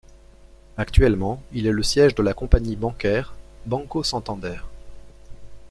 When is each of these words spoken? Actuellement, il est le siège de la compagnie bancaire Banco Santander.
Actuellement, 0.77 1.43
il 1.53 1.67
est 1.67 1.71
le 1.71 1.83
siège 1.83 2.15
de 2.15 2.23
la 2.23 2.33
compagnie 2.33 2.75
bancaire 2.75 3.35
Banco 3.67 4.01
Santander. 4.01 4.57